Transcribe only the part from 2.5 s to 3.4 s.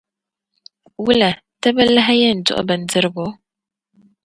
bindirgu?